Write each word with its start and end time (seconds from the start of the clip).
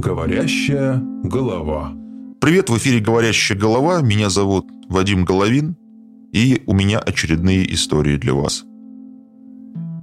Говорящая 0.00 0.98
голова. 1.24 1.92
Привет, 2.40 2.70
в 2.70 2.78
эфире 2.78 3.00
«Говорящая 3.00 3.58
голова». 3.58 4.00
Меня 4.00 4.30
зовут 4.30 4.66
Вадим 4.88 5.26
Головин. 5.26 5.76
И 6.32 6.62
у 6.64 6.72
меня 6.72 6.98
очередные 7.00 7.70
истории 7.74 8.16
для 8.16 8.32
вас. 8.32 8.64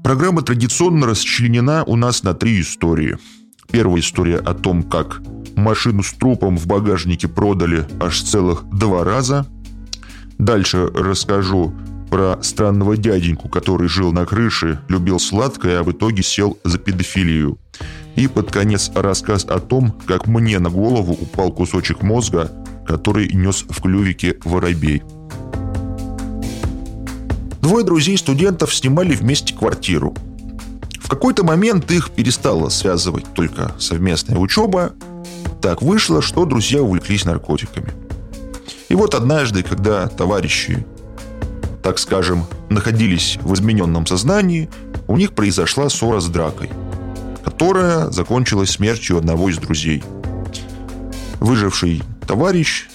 Программа 0.04 0.44
традиционно 0.44 1.07
расчленена 1.07 1.83
у 1.83 1.96
нас 1.96 2.21
на 2.21 2.36
три 2.36 2.62
истории. 2.62 3.18
Первая 3.71 3.99
история 3.99 4.38
о 4.38 4.54
том, 4.54 4.83
как 4.83 5.23
машину 5.55 6.04
с 6.04 6.14
трупом 6.14 6.59
в 6.59 6.68
багажнике 6.68 7.27
продали 7.27 7.84
аж 8.00 8.21
целых 8.21 8.70
два 8.70 9.04
раза. 9.04 9.48
Дальше 10.38 10.91
расскажу 10.93 11.73
про 12.11 12.38
странного 12.43 12.98
дяденьку, 12.98 13.50
который 13.50 13.88
жил 13.88 14.11
на 14.14 14.27
крыше, 14.27 14.79
любил 14.89 15.20
сладкое, 15.20 15.79
а 15.79 15.84
в 15.84 15.91
итоге 15.91 16.21
сел 16.21 16.59
за 16.64 16.77
педофилию. 16.77 17.57
И 18.18 18.27
под 18.27 18.52
конец 18.52 18.91
рассказ 18.95 19.45
о 19.45 19.59
том, 19.59 19.91
как 20.07 20.25
мне 20.25 20.57
на 20.57 20.71
голову 20.71 21.14
упал 21.14 21.51
кусочек 21.51 22.01
мозга, 22.01 22.51
который 22.86 23.32
нес 23.32 23.64
в 23.69 23.79
клювике 23.79 24.37
воробей. 24.43 25.04
Двое 27.61 27.86
друзей-студентов 27.86 28.73
снимали 28.73 29.14
вместе 29.14 29.54
квартиру. 29.54 30.15
В 31.00 31.09
какой-то 31.09 31.45
момент 31.45 31.92
их 31.92 32.09
перестала 32.09 32.69
связывать 32.69 33.25
только 33.36 33.73
совместная 33.78 34.39
учеба. 34.39 34.94
Так 35.61 35.84
вышло, 35.84 36.23
что 36.23 36.45
друзья 36.45 36.81
увлеклись 36.81 37.23
наркотиками. 37.23 37.94
И 38.89 38.95
вот 38.95 39.14
однажды, 39.14 39.61
когда 39.61 40.08
товарищи 40.08 40.86
так 41.88 42.00
скажем, 42.00 42.45
находились 42.70 43.39
в 43.42 43.53
измененном 43.53 44.06
сознании, 44.06 44.70
у 45.08 45.16
них 45.16 45.31
произошла 45.31 45.88
ссора 45.88 46.20
с 46.20 46.28
дракой, 46.28 46.70
которая 47.58 48.11
закончилась 48.11 48.70
смертью 48.70 49.17
одного 49.17 49.50
из 49.50 49.58
друзей. 49.58 50.03
Выживший 51.39 52.03
товарищ, 52.28 52.86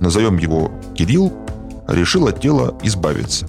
назовем 0.00 0.38
его 0.38 0.72
Кирилл, 0.96 1.32
решил 1.86 2.26
от 2.26 2.40
тела 2.40 2.76
избавиться. 2.82 3.48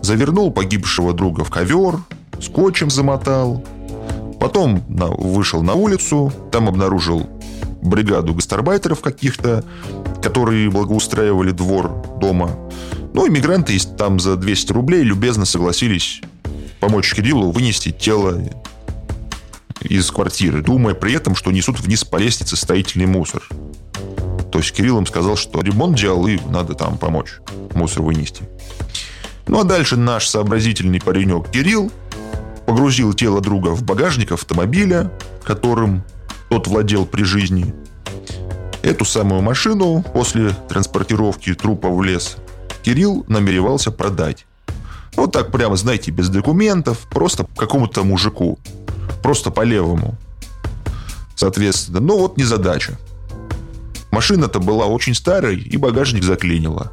Завернул 0.00 0.52
погибшего 0.52 1.12
друга 1.12 1.42
в 1.42 1.50
ковер, 1.50 1.98
скотчем 2.40 2.88
замотал, 2.88 3.64
потом 4.38 4.84
вышел 4.88 5.60
на 5.64 5.74
улицу, 5.74 6.32
там 6.52 6.68
обнаружил 6.68 7.28
бригаду 7.82 8.32
гастарбайтеров 8.32 9.00
каких-то, 9.00 9.64
которые 10.22 10.70
благоустраивали 10.70 11.50
двор 11.50 11.90
дома. 12.20 12.52
Ну, 13.12 13.26
иммигранты 13.26 13.76
там 13.98 14.20
за 14.20 14.36
200 14.36 14.72
рублей 14.72 15.02
любезно 15.02 15.44
согласились 15.44 16.22
помочь 16.78 17.12
Кириллу 17.14 17.50
вынести 17.50 17.90
тело 17.90 18.38
из 19.84 20.10
квартиры, 20.10 20.62
думая 20.62 20.94
при 20.94 21.14
этом, 21.14 21.34
что 21.34 21.50
несут 21.52 21.80
вниз 21.80 22.04
по 22.04 22.16
лестнице 22.16 22.56
строительный 22.56 23.06
мусор. 23.06 23.42
То 24.52 24.58
есть 24.58 24.72
Кирилл 24.72 24.98
им 24.98 25.06
сказал, 25.06 25.36
что 25.36 25.60
ремонт 25.60 25.98
делал, 25.98 26.26
и 26.26 26.38
надо 26.48 26.74
там 26.74 26.96
помочь 26.98 27.40
мусор 27.74 28.02
вынести. 28.02 28.44
Ну 29.46 29.60
а 29.60 29.64
дальше 29.64 29.96
наш 29.96 30.26
сообразительный 30.28 31.00
паренек 31.00 31.50
Кирилл 31.50 31.90
погрузил 32.66 33.12
тело 33.12 33.40
друга 33.40 33.70
в 33.70 33.82
багажник 33.82 34.32
автомобиля, 34.32 35.12
которым 35.42 36.04
тот 36.48 36.66
владел 36.66 37.04
при 37.04 37.24
жизни. 37.24 37.74
Эту 38.82 39.04
самую 39.04 39.42
машину 39.42 40.04
после 40.14 40.50
транспортировки 40.68 41.54
трупа 41.54 41.88
в 41.88 42.02
лес 42.02 42.36
Кирилл 42.82 43.24
намеревался 43.28 43.90
продать. 43.90 44.46
Вот 45.16 45.32
так 45.32 45.50
прямо, 45.50 45.76
знаете, 45.76 46.10
без 46.10 46.28
документов, 46.28 47.06
просто 47.10 47.46
какому-то 47.56 48.04
мужику. 48.04 48.58
Просто 49.24 49.50
по 49.50 49.62
левому. 49.62 50.16
Соответственно, 51.34 52.00
ну 52.00 52.18
вот 52.18 52.36
незадача. 52.36 52.98
Машина-то 54.10 54.60
была 54.60 54.84
очень 54.84 55.14
старой, 55.14 55.58
и 55.58 55.78
багажник 55.78 56.22
заклинило. 56.22 56.92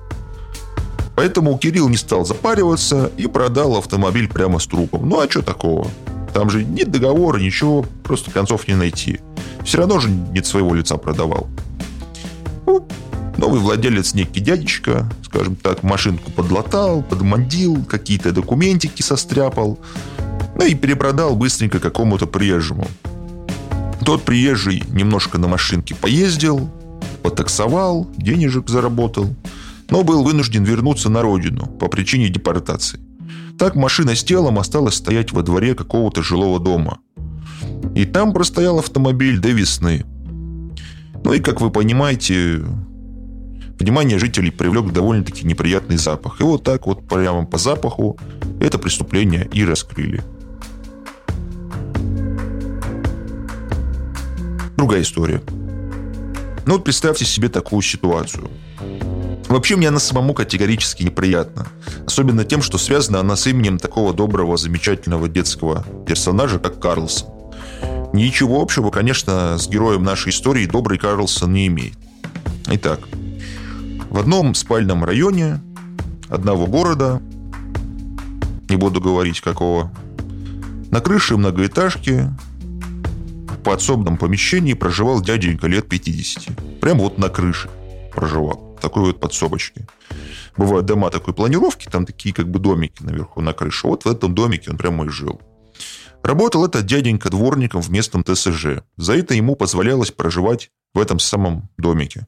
Поэтому 1.17 1.57
Кирилл 1.57 1.89
не 1.89 1.97
стал 1.97 2.23
запариваться 2.23 3.11
и 3.17 3.27
продал 3.27 3.75
автомобиль 3.75 4.30
прямо 4.30 4.59
с 4.59 4.65
трупом. 4.65 5.09
Ну 5.09 5.20
а 5.20 5.30
что 5.30 5.41
такого? 5.41 5.89
Там 6.33 6.49
же 6.49 6.64
нет 6.64 6.89
договора, 6.89 7.37
ничего, 7.37 7.86
просто 8.02 8.31
концов 8.31 8.65
не 8.70 8.75
найти. 8.75 9.20
Все 9.65 9.80
равно 9.80 9.99
же 9.99 10.09
нет 10.09 10.45
своего 10.45 10.73
лица 10.73 10.95
продавал. 10.95 11.49
Ну, 12.65 12.87
Новый 13.41 13.59
владелец, 13.59 14.14
некий 14.14 14.39
дядечка, 14.39 15.09
скажем 15.25 15.55
так, 15.55 15.81
машинку 15.81 16.31
подлатал, 16.31 17.02
подмандил, 17.02 17.83
какие-то 17.86 18.31
документики 18.31 19.02
состряпал, 19.02 19.80
ну 20.56 20.66
и 20.66 20.76
перепродал 20.76 21.36
быстренько 21.36 21.80
какому-то 21.80 22.28
приезжему. 22.28 22.88
Тот 24.06 24.23
приезжий 24.23 24.84
немножко 24.92 25.38
на 25.38 25.48
машинке 25.48 25.95
поездил, 25.95 26.70
потаксовал, 27.23 28.10
денежек 28.17 28.70
заработал, 28.70 29.36
но 29.89 30.04
был 30.04 30.23
вынужден 30.23 30.64
вернуться 30.64 31.10
на 31.10 31.22
родину 31.22 31.67
по 31.67 31.88
причине 31.88 32.30
депортации. 32.30 33.00
Так 33.58 33.76
машина 33.76 34.16
с 34.16 34.23
телом 34.23 34.58
осталась 34.58 34.95
стоять 34.95 35.32
во 35.32 35.44
дворе 35.44 35.76
какого-то 35.76 36.23
жилого 36.23 36.60
дома. 36.60 37.00
И 37.95 38.06
там 38.06 38.33
простоял 38.33 38.80
автомобиль 38.80 39.39
до 39.39 39.50
весны. 39.50 40.06
Ну 41.23 41.33
и, 41.33 41.39
как 41.39 41.62
вы 41.62 41.70
понимаете, 41.70 42.64
Внимание 43.82 44.20
жителей 44.20 44.52
привлек 44.52 44.92
довольно-таки 44.94 45.44
неприятный 45.44 45.98
запах. 45.98 46.39
И 46.39 46.44
вот 46.44 46.64
так 46.64 46.86
вот 46.86 47.08
прямо 47.08 47.48
по 47.48 47.58
запаху 47.58 48.16
это 48.60 48.78
преступление 48.78 49.50
и 49.52 49.66
раскрыли. 49.66 50.22
Другая 54.81 55.03
история. 55.03 55.43
Ну 56.65 56.73
вот 56.73 56.83
представьте 56.83 57.23
себе 57.23 57.49
такую 57.49 57.83
ситуацию. 57.83 58.49
Вообще 59.47 59.75
мне 59.75 59.89
она 59.89 59.99
самому 59.99 60.33
категорически 60.33 61.03
неприятна. 61.03 61.67
Особенно 62.08 62.45
тем, 62.45 62.64
что 62.64 62.80
связана 62.80 63.20
она 63.20 63.36
с 63.36 63.45
именем 63.45 63.77
такого 63.77 64.11
доброго, 64.11 64.58
замечательного 64.58 65.30
детского 65.30 65.86
персонажа, 66.08 66.58
как 66.58 66.80
Карлсон. 66.80 67.30
Ничего 68.11 68.59
общего, 68.59 68.89
конечно, 68.89 69.59
с 69.59 69.70
героем 69.70 70.02
нашей 70.02 70.31
истории 70.31 70.65
добрый 70.65 70.97
Карлсон 70.97 71.53
не 71.53 71.67
имеет. 71.67 71.93
Итак, 72.65 73.02
в 74.09 74.17
одном 74.17 74.55
спальном 74.55 75.05
районе 75.05 75.61
одного 76.27 76.65
города, 76.65 77.21
не 78.67 78.77
буду 78.77 78.99
говорить 78.99 79.41
какого, 79.41 79.91
на 80.89 81.02
крыше 81.02 81.37
многоэтажки 81.37 82.31
в 83.61 83.64
подсобном 83.64 84.17
помещении 84.17 84.73
проживал 84.73 85.22
дяденька 85.22 85.67
лет 85.67 85.88
50. 85.88 86.80
Прямо 86.82 87.02
вот 87.04 87.20
на 87.20 87.30
крыше 87.30 87.70
проживал. 88.11 88.76
Такой 88.82 89.04
вот 89.04 89.20
подсобочке. 89.20 89.86
Бывают 90.58 90.88
дома 90.88 91.11
такой 91.11 91.36
планировки, 91.36 91.88
там 91.88 92.08
такие 92.08 92.33
как 92.33 92.50
бы 92.50 92.58
домики 92.58 93.04
наверху 93.04 93.39
на 93.42 93.54
крыше. 93.54 93.86
Вот 93.86 94.05
в 94.05 94.10
этом 94.10 94.33
домике 94.33 94.71
он 94.71 94.77
прямо 94.77 95.05
и 95.05 95.10
жил. 95.10 95.39
Работал 96.23 96.66
этот 96.66 96.88
дяденька 96.88 97.30
дворником 97.30 97.82
в 97.82 97.92
местном 97.92 98.23
ТСЖ. 98.23 98.82
За 98.98 99.16
это 99.16 99.36
ему 99.36 99.55
позволялось 99.55 100.10
проживать 100.10 100.71
в 100.95 101.00
этом 101.00 101.20
самом 101.20 101.70
домике. 101.77 102.26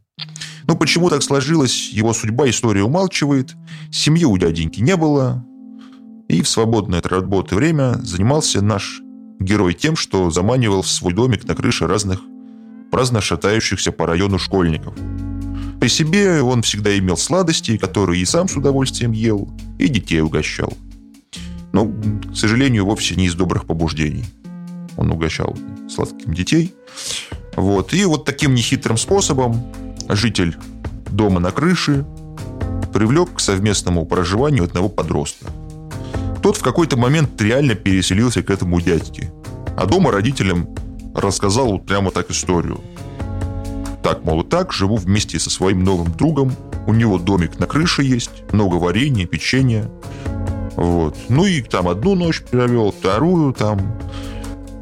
Ну, 0.67 0.77
почему 0.77 1.09
так 1.09 1.23
сложилось, 1.23 1.89
его 1.89 2.13
судьба 2.13 2.47
история 2.47 2.83
умалчивает. 2.83 3.55
Семьи 3.91 4.23
у 4.23 4.37
дяденьки 4.37 4.81
не 4.81 4.95
было. 4.95 5.43
И 6.29 6.43
в 6.43 6.47
свободное 6.47 6.99
от 6.99 7.07
работы 7.07 7.55
время 7.55 7.95
занимался 8.03 8.61
наш 8.61 9.01
герой 9.39 9.73
тем, 9.73 9.95
что 9.95 10.29
заманивал 10.29 10.81
в 10.81 10.87
свой 10.87 11.13
домик 11.13 11.45
на 11.45 11.55
крыше 11.55 11.87
разных 11.87 12.21
праздно 12.91 13.21
шатающихся 13.21 13.91
по 13.91 14.05
району 14.05 14.37
школьников. 14.37 14.93
При 15.79 15.89
себе 15.89 16.41
он 16.41 16.61
всегда 16.61 16.97
имел 16.97 17.17
сладости, 17.17 17.77
которые 17.77 18.21
и 18.21 18.25
сам 18.25 18.47
с 18.47 18.55
удовольствием 18.55 19.11
ел, 19.11 19.49
и 19.79 19.87
детей 19.87 20.21
угощал. 20.21 20.71
Но, 21.73 21.87
к 21.87 22.35
сожалению, 22.35 22.85
вовсе 22.85 23.15
не 23.15 23.25
из 23.25 23.33
добрых 23.33 23.65
побуждений. 23.65 24.25
Он 24.95 25.11
угощал 25.11 25.57
сладким 25.89 26.33
детей. 26.33 26.73
Вот. 27.55 27.93
И 27.93 28.05
вот 28.05 28.25
таким 28.25 28.53
нехитрым 28.53 28.97
способом 28.97 29.73
житель 30.07 30.55
дома 31.09 31.39
на 31.39 31.51
крыше 31.51 32.05
привлек 32.93 33.33
к 33.33 33.39
совместному 33.39 34.05
проживанию 34.05 34.65
одного 34.65 34.87
подростка. 34.87 35.47
Тот 36.43 36.57
в 36.57 36.61
какой-то 36.61 36.97
момент 36.97 37.41
реально 37.41 37.73
переселился 37.73 38.43
к 38.43 38.49
этому 38.49 38.81
дядьке. 38.81 39.31
А 39.77 39.85
дома 39.85 40.11
родителям 40.11 40.67
рассказал 41.15 41.71
вот 41.71 41.85
прямо 41.85 42.11
так 42.11 42.29
историю. 42.29 42.81
Так, 44.03 44.23
мол, 44.25 44.43
так, 44.43 44.73
живу 44.73 44.97
вместе 44.97 45.39
со 45.39 45.49
своим 45.49 45.83
новым 45.83 46.11
другом, 46.11 46.53
у 46.85 46.93
него 46.93 47.17
домик 47.17 47.59
на 47.59 47.65
крыше 47.65 48.03
есть, 48.03 48.43
много 48.51 48.75
варенья, 48.75 49.25
печенья. 49.25 49.89
Вот. 50.75 51.15
Ну 51.29 51.45
и 51.45 51.61
там 51.61 51.87
одну 51.87 52.13
ночь 52.13 52.41
провел, 52.41 52.91
вторую 52.91 53.53
там. 53.53 53.79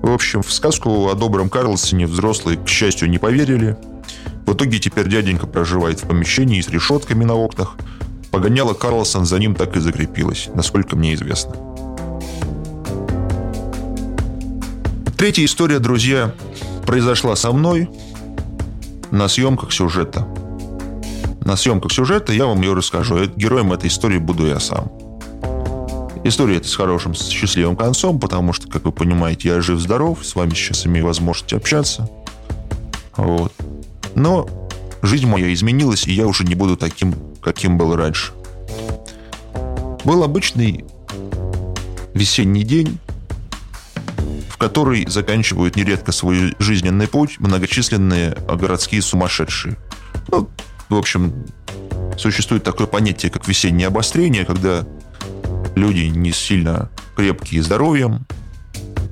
В 0.02 0.12
общем, 0.12 0.42
в 0.42 0.52
сказку 0.52 1.10
о 1.10 1.14
добром 1.14 1.50
Карлсоне 1.50 2.08
взрослые, 2.08 2.58
к 2.58 2.68
счастью, 2.68 3.08
не 3.10 3.20
поверили– 3.20 3.78
в 4.52 4.54
итоге 4.54 4.80
теперь 4.80 5.08
дяденька 5.08 5.48
проживает 5.48 6.02
в 6.02 6.08
помещении 6.08 6.60
с 6.60 6.68
решетками 6.68 7.24
на 7.24 7.36
окнах. 7.36 7.78
Погоняла 8.32 8.74
Карлсон 8.74 9.26
за 9.26 9.40
ним 9.40 9.56
так 9.56 9.76
и 9.76 9.80
закрепилась, 9.80 10.50
насколько 10.54 10.96
мне 10.96 11.14
известно. 11.14 11.54
Третья 15.18 15.46
история, 15.46 15.80
друзья, 15.80 16.34
произошла 16.86 17.36
со 17.36 17.52
мной 17.52 17.90
на 19.12 19.28
съемках 19.28 19.72
сюжета. 19.72 20.28
На 21.44 21.56
съемках 21.56 21.92
сюжета 21.92 22.34
я 22.34 22.46
вам 22.46 22.62
ее 22.62 22.74
расскажу. 22.74 23.26
Героем 23.36 23.74
этой 23.74 23.90
истории 23.90 24.18
буду 24.18 24.48
я 24.48 24.60
сам. 24.60 24.92
История 26.24 26.58
эта 26.58 26.68
с 26.68 26.76
хорошим, 26.76 27.16
с 27.16 27.28
счастливым 27.28 27.76
концом, 27.76 28.20
потому 28.20 28.54
что, 28.54 28.68
как 28.68 28.86
вы 28.86 28.92
понимаете, 28.92 29.50
я 29.50 29.62
жив-здоров, 29.62 30.26
с 30.26 30.36
вами 30.36 30.52
сейчас 30.52 30.86
имею 30.86 31.06
возможность 31.06 31.52
общаться. 31.54 32.10
Вот. 33.18 33.52
Но 34.16 34.48
жизнь 35.02 35.28
моя 35.28 35.52
изменилась, 35.52 36.08
и 36.08 36.14
я 36.14 36.28
уже 36.28 36.44
не 36.44 36.54
буду 36.56 36.78
таким, 36.78 37.16
каким 37.42 37.78
был 37.78 37.96
раньше. 37.96 38.32
Был 40.04 40.24
обычный 40.24 40.86
весенний 42.14 42.64
день, 42.64 42.98
в 44.50 44.58
который 44.58 45.08
заканчивают 45.08 45.76
нередко 45.76 46.12
свой 46.12 46.56
жизненный 46.60 47.08
путь 47.08 47.40
многочисленные 47.40 48.36
городские 48.48 49.02
сумасшедшие. 49.02 49.78
Ну, 50.30 50.50
в 50.90 50.96
общем, 50.96 51.46
существует 52.18 52.64
такое 52.64 52.88
понятие, 52.88 53.32
как 53.32 53.48
весеннее 53.48 53.88
обострение, 53.88 54.46
когда 54.46 54.86
люди 55.76 56.06
не 56.06 56.32
сильно 56.32 56.90
крепкие 57.16 57.64
здоровьем, 57.64 58.26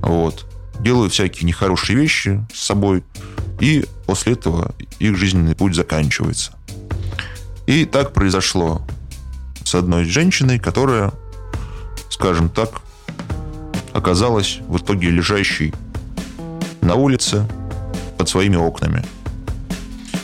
вот, 0.02 0.46
делают 0.80 1.14
всякие 1.14 1.48
нехорошие 1.48 1.98
вещи 1.98 2.46
с 2.54 2.64
собой, 2.64 3.04
и 3.60 3.86
после 4.06 4.34
этого 4.34 4.74
их 5.00 5.18
жизненный 5.18 5.56
путь 5.56 5.76
заканчивается. 5.76 6.54
И 7.70 7.86
так 7.86 8.14
произошло 8.14 8.82
с 9.64 9.76
одной 9.76 10.04
женщиной, 10.04 10.58
которая, 10.58 11.12
скажем 12.10 12.50
так, 12.50 12.82
оказалась 13.94 14.58
в 14.68 14.78
итоге 14.78 15.12
лежащей 15.12 15.74
на 16.82 16.96
улице 16.96 17.48
под 18.18 18.28
своими 18.28 18.56
окнами. 18.56 19.06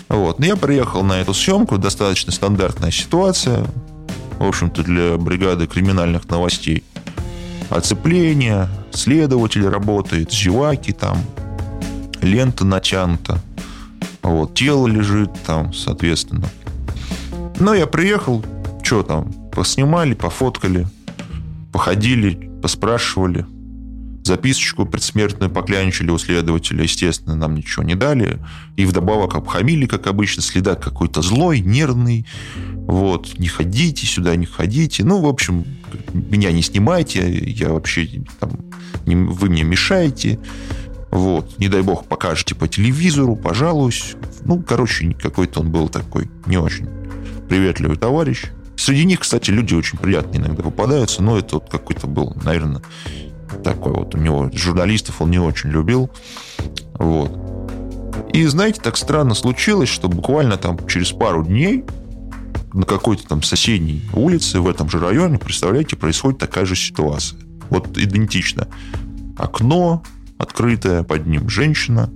Вот. 0.09 0.39
Но 0.39 0.45
я 0.47 0.55
приехал 0.55 1.03
на 1.03 1.21
эту 1.21 1.35
съемку, 1.35 1.77
достаточно 1.77 2.31
стандартная 2.31 2.89
ситуация 2.89 3.65
в 4.39 4.43
общем-то, 4.43 4.81
для 4.81 5.15
бригады 5.17 5.67
криминальных 5.67 6.27
новостей. 6.29 6.83
Оцепление, 7.69 8.67
следователь 8.91 9.67
работает, 9.67 10.31
зеваки 10.31 10.93
там, 10.93 11.17
лента 12.21 12.65
натянута, 12.65 13.39
вот, 14.23 14.55
тело 14.55 14.87
лежит 14.87 15.29
там, 15.45 15.73
соответственно. 15.73 16.49
Но 17.59 17.73
я 17.73 17.87
приехал, 17.87 18.43
что 18.83 19.03
там, 19.03 19.31
поснимали, 19.51 20.13
пофоткали, 20.13 20.87
походили, 21.71 22.51
поспрашивали. 22.61 23.45
Записочку 24.23 24.85
предсмертную 24.85 25.51
поклянчили 25.51 26.09
у 26.09 26.17
следователя, 26.17 26.83
естественно, 26.83 27.35
нам 27.35 27.55
ничего 27.55 27.83
не 27.83 27.95
дали. 27.95 28.39
И 28.75 28.85
вдобавок 28.85 29.35
обхамили, 29.35 29.85
как 29.85 30.07
обычно, 30.07 30.41
следак 30.41 30.83
какой-то 30.83 31.21
злой, 31.21 31.59
нервный. 31.59 32.25
Вот, 32.87 33.39
не 33.39 33.47
ходите 33.47 34.05
сюда, 34.05 34.35
не 34.35 34.47
ходите. 34.47 35.03
Ну, 35.03 35.21
в 35.21 35.27
общем, 35.27 35.63
меня 36.11 36.51
не 36.51 36.63
снимайте, 36.63 37.37
я 37.45 37.69
вообще 37.69 38.23
там, 38.39 38.51
не, 39.05 39.15
вы 39.15 39.49
мне 39.49 39.63
мешаете. 39.63 40.39
Вот, 41.11 41.59
не 41.59 41.69
дай 41.69 41.83
бог, 41.83 42.05
покажете 42.05 42.55
по 42.55 42.67
телевизору, 42.67 43.35
пожалуюсь. 43.35 44.15
Ну, 44.43 44.61
короче, 44.61 45.13
какой-то 45.13 45.61
он 45.61 45.71
был 45.71 45.87
такой 45.87 46.29
не 46.47 46.57
очень 46.57 47.04
приветливый 47.47 47.97
товарищ. 47.97 48.45
Среди 48.77 49.05
них, 49.05 49.21
кстати, 49.21 49.51
люди 49.51 49.73
очень 49.73 49.97
приятные 49.97 50.41
иногда 50.41 50.63
попадаются, 50.63 51.23
но 51.23 51.37
это 51.37 51.55
вот 51.55 51.69
какой-то 51.69 52.07
был, 52.07 52.35
наверное, 52.43 52.81
такой 53.63 53.93
вот 53.93 54.15
у 54.15 54.17
него 54.17 54.49
журналистов 54.53 55.21
он 55.21 55.31
не 55.31 55.39
очень 55.39 55.69
любил. 55.69 56.09
Вот. 56.93 57.31
И, 58.33 58.45
знаете, 58.45 58.81
так 58.81 58.97
странно 58.97 59.33
случилось, 59.33 59.89
что 59.89 60.09
буквально 60.09 60.57
там 60.57 60.77
через 60.87 61.11
пару 61.11 61.43
дней 61.43 61.83
на 62.73 62.85
какой-то 62.85 63.25
там 63.27 63.41
соседней 63.41 64.03
улице 64.13 64.59
в 64.59 64.67
этом 64.67 64.89
же 64.89 64.99
районе, 64.99 65.37
представляете, 65.37 65.95
происходит 65.95 66.39
такая 66.39 66.65
же 66.65 66.75
ситуация. 66.75 67.39
Вот 67.69 67.97
идентично. 67.97 68.67
Окно 69.37 70.03
открытое, 70.37 71.03
под 71.03 71.25
ним 71.25 71.49
женщина, 71.49 72.09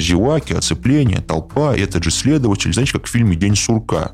зеваки, 0.00 0.54
оцепление, 0.54 1.20
толпа, 1.20 1.76
этот 1.76 2.04
же 2.04 2.10
следователь. 2.10 2.72
Знаете, 2.72 2.92
как 2.92 3.06
в 3.06 3.10
фильме 3.10 3.36
«День 3.36 3.56
сурка». 3.56 4.12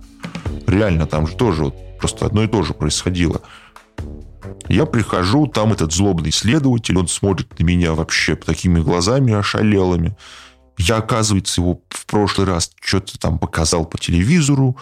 Реально, 0.66 1.06
там 1.06 1.26
же 1.26 1.34
тоже 1.34 1.64
вот 1.64 1.74
просто 1.98 2.26
одно 2.26 2.44
и 2.44 2.48
то 2.48 2.62
же 2.62 2.74
происходило. 2.74 3.40
Я 4.68 4.86
прихожу, 4.86 5.46
там 5.46 5.72
этот 5.72 5.92
злобный 5.92 6.32
следователь, 6.32 6.98
он 6.98 7.08
смотрит 7.08 7.58
на 7.58 7.64
меня 7.64 7.94
вообще 7.94 8.36
такими 8.36 8.80
глазами 8.80 9.32
ошалелыми. 9.32 10.16
Я, 10.78 10.96
оказывается, 10.96 11.60
его 11.60 11.80
в 11.88 12.06
прошлый 12.06 12.46
раз 12.46 12.70
что-то 12.80 13.18
там 13.18 13.38
показал 13.38 13.84
по 13.84 13.98
телевизору, 13.98 14.76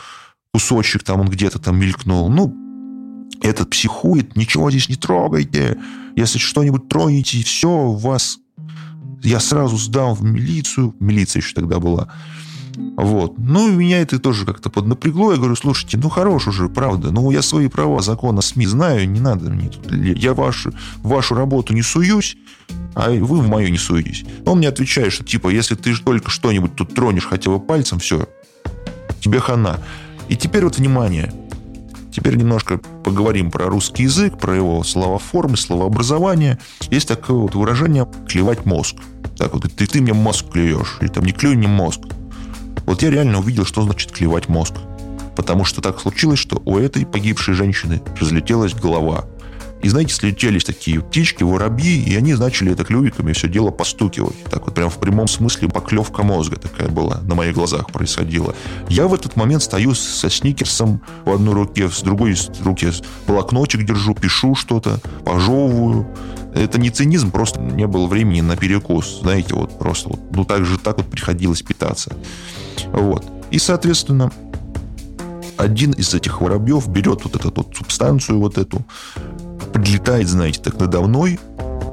кусочек 0.52 1.02
там 1.02 1.20
он 1.20 1.28
где-то 1.28 1.58
там 1.58 1.78
мелькнул. 1.78 2.30
Ну, 2.30 2.54
этот 3.42 3.70
психует, 3.70 4.36
ничего 4.36 4.70
здесь 4.70 4.88
не 4.88 4.96
трогайте. 4.96 5.78
Если 6.16 6.38
что-нибудь 6.38 6.88
тронете, 6.88 7.42
все, 7.42 7.92
вас... 7.92 8.38
Я 9.22 9.40
сразу 9.40 9.76
сдам 9.76 10.14
в 10.14 10.22
милицию. 10.22 10.94
Милиция 11.00 11.40
еще 11.40 11.54
тогда 11.54 11.78
была. 11.78 12.08
Вот. 12.96 13.38
Ну, 13.38 13.70
меня 13.70 14.00
это 14.00 14.18
тоже 14.18 14.44
как-то 14.46 14.70
поднапрягло. 14.70 15.32
Я 15.32 15.38
говорю, 15.38 15.56
слушайте, 15.56 15.98
ну, 15.98 16.08
хорош 16.08 16.48
уже, 16.48 16.68
правда. 16.68 17.10
Ну, 17.10 17.30
я 17.30 17.42
свои 17.42 17.68
права 17.68 18.00
закона 18.00 18.42
СМИ 18.42 18.66
знаю, 18.66 19.08
не 19.08 19.20
надо 19.20 19.50
мне 19.50 19.68
тут. 19.68 19.92
Я 19.92 20.34
вашу, 20.34 20.72
вашу 21.02 21.34
работу 21.34 21.74
не 21.74 21.82
суюсь, 21.82 22.36
а 22.94 23.10
вы 23.10 23.40
в 23.40 23.48
мою 23.48 23.68
не 23.68 23.78
суетесь. 23.78 24.24
Он 24.46 24.58
мне 24.58 24.68
отвечает, 24.68 25.12
что, 25.12 25.24
типа, 25.24 25.48
если 25.48 25.74
ты 25.74 25.94
только 25.96 26.30
что-нибудь 26.30 26.74
тут 26.74 26.94
тронешь 26.94 27.26
хотя 27.26 27.50
бы 27.50 27.60
пальцем, 27.60 27.98
все, 27.98 28.28
тебе 29.20 29.40
хана. 29.40 29.78
И 30.28 30.36
теперь 30.36 30.64
вот 30.64 30.78
внимание. 30.78 31.32
Теперь 32.12 32.36
немножко 32.36 32.78
поговорим 33.04 33.50
про 33.50 33.66
русский 33.66 34.02
язык, 34.02 34.38
про 34.38 34.54
его 34.54 34.84
словоформы, 34.84 35.56
словообразование. 35.56 36.58
Есть 36.90 37.08
такое 37.08 37.38
вот 37.38 37.54
выражение 37.54 38.06
«клевать 38.28 38.66
мозг». 38.66 38.96
Так 39.38 39.54
вот, 39.54 39.62
ты, 39.74 39.86
ты 39.86 40.00
мне 40.02 40.12
мозг 40.12 40.50
клюешь, 40.52 40.98
или 41.00 41.08
там 41.08 41.24
не 41.24 41.32
клюй 41.32 41.56
мне 41.56 41.68
мозг. 41.68 42.00
Вот 42.84 43.02
я 43.02 43.10
реально 43.10 43.38
увидел, 43.38 43.64
что 43.64 43.82
значит 43.82 44.12
клевать 44.12 44.48
мозг. 44.48 44.74
Потому 45.36 45.64
что 45.64 45.80
так 45.80 46.00
случилось, 46.00 46.38
что 46.38 46.60
у 46.66 46.76
этой 46.76 47.06
погибшей 47.06 47.54
женщины 47.54 48.02
разлетелась 48.20 48.74
голова. 48.74 49.24
И, 49.82 49.88
знаете, 49.88 50.14
слетелись 50.14 50.64
такие 50.64 51.00
птички, 51.00 51.42
воробьи, 51.42 52.02
и 52.04 52.14
они 52.14 52.34
начали 52.34 52.72
это 52.72 52.84
клювиками 52.84 53.32
все 53.32 53.48
дело 53.48 53.70
постукивать. 53.70 54.42
Так 54.44 54.64
вот 54.64 54.74
прям 54.74 54.90
в 54.90 54.98
прямом 54.98 55.26
смысле 55.26 55.68
поклевка 55.68 56.22
мозга 56.22 56.56
такая 56.56 56.88
была, 56.88 57.20
на 57.22 57.34
моих 57.34 57.54
глазах 57.54 57.90
происходила. 57.90 58.54
Я 58.88 59.08
в 59.08 59.14
этот 59.14 59.36
момент 59.36 59.62
стою 59.62 59.94
со 59.94 60.30
сникерсом 60.30 61.02
в 61.24 61.30
одной 61.30 61.54
руке, 61.54 61.88
с 61.88 62.00
другой 62.02 62.36
руке 62.62 62.92
блокнотик 63.26 63.84
держу, 63.84 64.14
пишу 64.14 64.54
что-то, 64.54 65.00
пожевываю. 65.24 66.06
Это 66.54 66.78
не 66.78 66.90
цинизм, 66.90 67.30
просто 67.30 67.60
не 67.60 67.86
было 67.86 68.06
времени 68.06 68.40
на 68.40 68.56
перекус. 68.56 69.20
Знаете, 69.22 69.54
вот 69.54 69.78
просто 69.78 70.10
вот, 70.10 70.20
ну 70.30 70.44
так 70.44 70.64
же 70.64 70.78
так 70.78 70.98
вот 70.98 71.06
приходилось 71.06 71.62
питаться. 71.62 72.14
Вот. 72.92 73.24
И, 73.50 73.58
соответственно, 73.58 74.30
один 75.56 75.92
из 75.92 76.14
этих 76.14 76.40
воробьев 76.40 76.88
берет 76.88 77.24
вот 77.24 77.36
эту 77.36 77.52
вот 77.54 77.76
субстанцию, 77.76 78.38
вот 78.38 78.58
эту, 78.58 78.84
подлетает, 79.72 80.28
знаете, 80.28 80.60
так 80.60 80.78
надо 80.78 81.00
мной, 81.00 81.38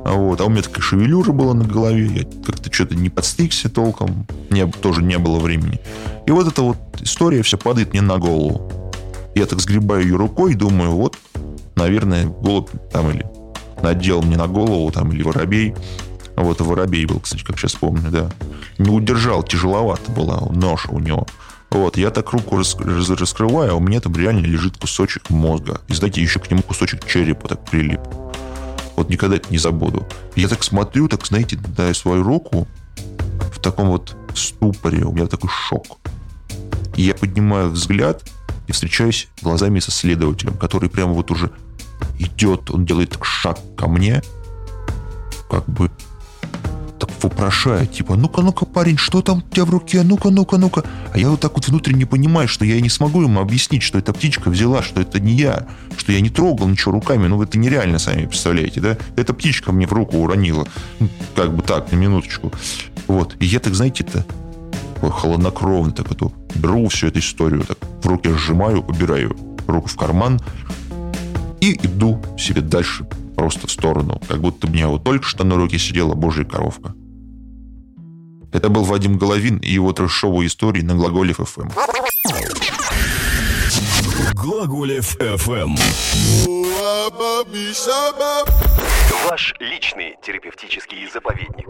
а, 0.05 0.13
вот, 0.13 0.41
а 0.41 0.45
у 0.45 0.50
меня 0.50 0.62
такая 0.62 0.81
шевелюра 0.81 1.31
была 1.31 1.53
на 1.53 1.65
голове, 1.65 2.07
я 2.07 2.24
как-то 2.45 2.71
что-то 2.71 2.95
не 2.95 3.09
подстригся 3.09 3.69
толком, 3.69 4.25
мне 4.50 4.65
тоже 4.67 5.03
не 5.03 5.17
было 5.17 5.39
времени. 5.39 5.79
И 6.25 6.31
вот 6.31 6.48
эта 6.48 6.62
вот 6.62 6.77
история 7.01 7.41
вся 7.43 7.57
падает 7.57 7.93
мне 7.93 8.01
на 8.01 8.17
голову. 8.17 8.71
Я 9.36 9.45
так 9.45 9.59
сгребаю 9.59 10.03
ее 10.03 10.15
рукой, 10.15 10.55
думаю, 10.55 10.91
вот, 10.91 11.17
наверное, 11.75 12.25
голубь 12.25 12.69
там 12.91 13.12
или 13.12 13.25
надел 13.81 14.21
мне 14.21 14.38
на 14.38 14.48
голову, 14.48 14.91
там, 14.91 15.12
или 15.12 15.24
воробей. 15.24 15.75
Вот, 16.36 16.62
воробей 16.62 17.05
был, 17.05 17.19
кстати, 17.19 17.43
как 17.43 17.59
сейчас 17.59 17.74
помню, 17.74 18.09
да. 18.09 18.29
Не 18.77 18.89
удержал, 18.89 19.43
тяжеловато 19.43 20.12
была 20.12 20.39
нож 20.51 20.88
у 20.89 21.00
него. 21.00 21.27
Вот, 21.71 21.97
я 21.97 22.09
так 22.09 22.31
руку 22.31 22.57
рас, 22.57 22.75
рас, 22.79 23.09
раскрываю, 23.09 23.73
а 23.73 23.75
у 23.75 23.79
меня 23.79 23.99
там 24.01 24.15
реально 24.15 24.45
лежит 24.45 24.77
кусочек 24.77 25.29
мозга. 25.29 25.81
И, 25.88 25.93
знаете, 25.93 26.21
еще 26.21 26.39
к 26.39 26.49
нему 26.49 26.63
кусочек 26.63 27.05
черепа 27.05 27.47
так 27.47 27.63
прилип. 27.65 28.01
Вот 28.95 29.09
никогда 29.09 29.35
это 29.38 29.49
не 29.51 29.59
забуду. 29.59 30.07
Я 30.35 30.47
так 30.47 30.63
смотрю, 30.63 31.07
так, 31.07 31.25
знаете, 31.25 31.59
на 31.77 31.93
свою 31.93 32.23
руку 32.23 32.67
в 33.53 33.59
таком 33.59 33.89
вот 33.89 34.15
ступоре. 34.33 35.03
У 35.03 35.11
меня 35.11 35.27
такой 35.27 35.49
шок. 35.49 35.99
И 36.95 37.03
я 37.03 37.13
поднимаю 37.13 37.69
взгляд 37.69 38.23
и 38.67 38.71
встречаюсь 38.71 39.29
глазами 39.41 39.79
со 39.79 39.91
следователем, 39.91 40.57
который 40.57 40.89
прямо 40.89 41.13
вот 41.13 41.31
уже 41.31 41.51
идет, 42.17 42.71
он 42.71 42.85
делает 42.85 43.17
шаг 43.21 43.59
ко 43.77 43.88
мне, 43.88 44.21
как 45.49 45.65
бы 45.67 45.89
так 47.19 47.23
вопрошает, 47.23 47.91
типа, 47.91 48.15
ну-ка, 48.15 48.41
ну-ка, 48.41 48.65
парень, 48.65 48.97
что 48.97 49.21
там 49.21 49.39
у 49.39 49.53
тебя 49.53 49.65
в 49.65 49.69
руке, 49.69 50.03
ну-ка, 50.03 50.29
ну-ка, 50.29 50.57
ну-ка. 50.57 50.83
А 51.13 51.17
я 51.17 51.29
вот 51.29 51.39
так 51.39 51.53
вот 51.55 51.67
внутренне 51.67 52.05
понимаю, 52.05 52.47
что 52.47 52.65
я 52.65 52.79
не 52.81 52.89
смогу 52.89 53.21
ему 53.21 53.39
объяснить, 53.39 53.83
что 53.83 53.97
эта 53.97 54.13
птичка 54.13 54.49
взяла, 54.49 54.81
что 54.81 55.01
это 55.01 55.19
не 55.19 55.33
я, 55.33 55.67
что 55.97 56.11
я 56.11 56.21
не 56.21 56.29
трогал 56.29 56.67
ничего 56.67 56.93
руками, 56.93 57.27
ну 57.27 57.41
это 57.41 57.57
нереально, 57.57 57.99
сами 57.99 58.25
представляете, 58.25 58.81
да? 58.81 58.97
Эта 59.15 59.33
птичка 59.33 59.71
мне 59.71 59.88
в 59.88 59.93
руку 59.93 60.17
уронила, 60.17 60.67
ну, 60.99 61.09
как 61.35 61.55
бы 61.55 61.61
так, 61.61 61.91
на 61.91 61.95
минуточку. 61.95 62.51
Вот, 63.07 63.35
и 63.39 63.45
я 63.45 63.59
так, 63.59 63.73
знаете-то, 63.73 64.25
холоднокровно 65.01 65.91
так 65.91 66.07
вот 66.09 66.33
беру 66.55 66.88
всю 66.89 67.07
эту 67.07 67.19
историю, 67.19 67.63
так 67.63 67.77
в 68.01 68.07
руки 68.07 68.29
сжимаю, 68.29 68.81
убираю 68.81 69.35
руку 69.67 69.88
в 69.88 69.95
карман 69.95 70.39
и 71.61 71.73
иду 71.85 72.21
себе 72.38 72.61
дальше 72.61 73.05
просто 73.35 73.67
в 73.67 73.71
сторону, 73.71 74.21
как 74.27 74.41
будто 74.41 74.67
у 74.67 74.69
меня 74.69 74.89
вот 74.89 75.05
только 75.05 75.25
что 75.25 75.45
на 75.45 75.55
руке 75.55 75.79
сидела 75.79 76.13
божья 76.13 76.43
коровка. 76.43 76.93
Это 78.51 78.69
был 78.69 78.83
Вадим 78.83 79.17
Головин 79.17 79.57
и 79.57 79.69
его 79.69 79.93
трешовые 79.93 80.47
истории 80.47 80.81
на 80.81 80.95
Глаголев 80.95 81.37
ФМ. 81.37 81.69
Глаголев 84.33 85.05
ФМ. 85.05 85.75
Ваш 89.29 89.53
личный 89.59 90.15
терапевтический 90.23 91.07
заповедник. 91.11 91.67